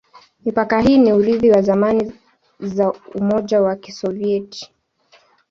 [0.45, 2.13] Mipaka hii ni urithi wa zamani
[2.59, 4.71] za Umoja wa Kisovyeti.